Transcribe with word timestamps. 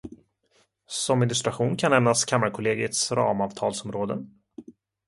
Som 0.87 1.23
illustration 1.23 1.77
kan 1.77 1.91
nämnas 1.91 2.25
Kammarkollegiets 2.25 3.11
ramavtalsområde. 3.11 4.27